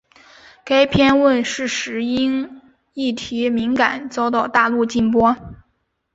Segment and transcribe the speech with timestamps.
[0.65, 2.59] 该片问世时因
[2.95, 5.37] 议题敏感遭到大陆禁播。